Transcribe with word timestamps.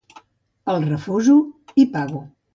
El 0.73 0.81
refuso 0.93 1.37
i 1.85 1.87
pago. 1.99 2.25